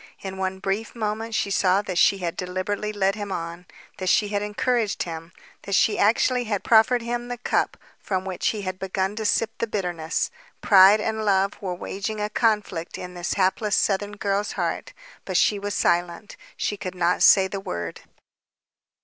In 0.21 0.37
one 0.39 0.57
brief 0.57 0.95
moment 0.95 1.35
she 1.35 1.51
saw 1.51 1.83
that 1.83 1.99
she 1.99 2.17
had 2.17 2.35
deliberately 2.35 2.91
led 2.91 3.13
him 3.13 3.31
on, 3.31 3.67
that 3.97 4.09
she 4.09 4.29
had 4.29 4.41
encouraged 4.41 5.03
him, 5.03 5.31
that 5.61 5.75
she 5.75 5.99
actually 5.99 6.45
had 6.45 6.63
proffered 6.63 7.03
him 7.03 7.27
the 7.27 7.37
cup 7.37 7.77
from 7.99 8.25
which 8.25 8.47
he 8.47 8.63
had 8.63 8.79
begun 8.79 9.15
to 9.17 9.25
sip 9.25 9.51
the 9.59 9.67
bitterness. 9.67 10.31
Pride 10.59 10.99
and 11.01 11.23
love 11.23 11.53
were 11.61 11.75
waging 11.75 12.19
a 12.19 12.31
conflict 12.31 12.97
in 12.97 13.13
this 13.13 13.33
hapless 13.35 13.75
southern 13.75 14.13
girl's 14.17 14.53
heart. 14.53 14.93
But 15.23 15.37
she 15.37 15.59
was 15.59 15.75
silent. 15.75 16.35
She 16.57 16.77
could 16.77 16.95
not 16.95 17.21
say 17.21 17.47
the 17.47 17.59
word. 17.59 18.01